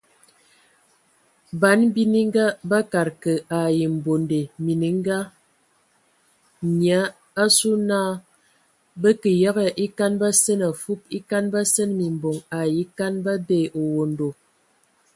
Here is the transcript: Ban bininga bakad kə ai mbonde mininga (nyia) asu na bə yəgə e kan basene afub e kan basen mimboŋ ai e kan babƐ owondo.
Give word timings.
Ban 1.61 1.79
bininga 1.93 2.45
bakad 2.69 3.07
kə 3.23 3.33
ai 3.59 3.79
mbonde 3.95 4.39
mininga 4.65 5.17
(nyia) 6.79 7.01
asu 7.43 7.71
na 7.89 7.99
bə 9.01 9.09
yəgə 9.41 9.65
e 9.85 9.87
kan 9.97 10.13
basene 10.21 10.65
afub 10.71 10.99
e 11.17 11.19
kan 11.29 11.45
basen 11.53 11.89
mimboŋ 11.99 12.37
ai 12.59 12.73
e 12.83 12.85
kan 12.97 13.13
babƐ 13.25 13.59
owondo. 13.81 14.27